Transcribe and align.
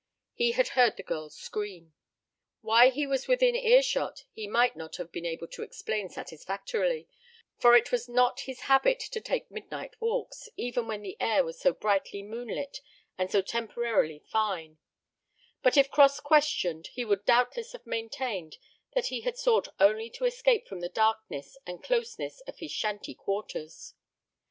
He 0.33 0.53
had 0.53 0.69
heard 0.69 0.97
the 0.97 1.03
girl's 1.03 1.37
scream. 1.37 1.93
Why 2.61 2.89
he 2.89 3.05
was 3.05 3.27
within 3.27 3.55
earshot 3.55 4.23
he 4.33 4.47
might 4.47 4.75
not 4.75 4.95
have 4.95 5.11
been 5.11 5.27
able 5.27 5.45
to 5.49 5.61
explain 5.61 6.09
satisfactorily, 6.09 7.07
for 7.59 7.75
it 7.75 7.91
was 7.91 8.09
not 8.09 8.39
his 8.49 8.61
habit 8.61 8.99
to 8.99 9.21
take 9.21 9.51
midnight 9.51 9.95
walks, 10.01 10.49
even 10.57 10.87
when 10.87 11.03
the 11.03 11.17
air 11.19 11.43
was 11.43 11.59
so 11.59 11.71
brightly 11.71 12.23
moonlit 12.23 12.81
and 13.15 13.29
so 13.29 13.43
temporarily 13.43 14.17
fine; 14.17 14.79
but 15.61 15.77
if 15.77 15.91
cross 15.91 16.19
questioned, 16.19 16.87
he 16.87 17.05
would 17.05 17.23
doubtless 17.25 17.73
have 17.73 17.85
maintained 17.85 18.57
that 18.93 19.05
he 19.13 19.21
had 19.21 19.37
sought 19.37 19.67
only 19.79 20.09
to 20.09 20.25
escape 20.25 20.67
from 20.67 20.79
the 20.79 20.89
darkness 20.89 21.59
and 21.67 21.83
closeness 21.83 22.41
of 22.47 22.57
his 22.57 22.71
shanty 22.71 23.13
quarters. 23.13 23.93